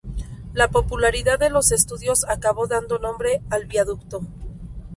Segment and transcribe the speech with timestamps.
[0.53, 4.21] La popularidad de los estudios acabó dando nombre al viaducto.